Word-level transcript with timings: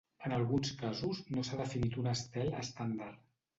En 0.27 0.33
alguns 0.37 0.71
casos, 0.79 1.19
no 1.35 1.45
s'ha 1.51 1.61
definit 1.61 2.01
un 2.05 2.11
estel 2.15 2.53
estàndard. 2.65 3.25